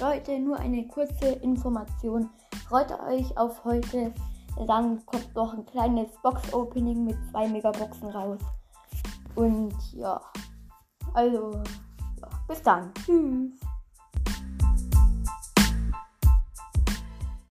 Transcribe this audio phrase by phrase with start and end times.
[0.00, 2.30] Leute, nur eine kurze Information.
[2.68, 4.12] Freut euch auf heute.
[4.66, 8.38] Dann kommt noch ein kleines Box-Opening mit zwei Megaboxen raus.
[9.34, 10.20] Und ja,
[11.12, 11.52] also,
[12.20, 12.92] ja, bis dann.
[13.04, 13.63] Tschüss.